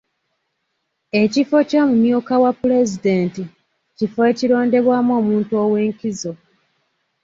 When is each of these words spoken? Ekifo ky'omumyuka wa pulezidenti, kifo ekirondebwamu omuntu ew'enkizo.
Ekifo 1.21 1.57
ky'omumyuka 1.69 2.33
wa 2.43 2.51
pulezidenti, 2.59 3.43
kifo 3.97 4.19
ekirondebwamu 4.31 5.11
omuntu 5.19 5.51
ew'enkizo. 5.63 6.31